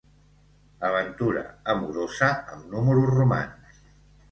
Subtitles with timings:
[0.89, 1.43] Aventura
[1.75, 3.81] amorosa amb números romans.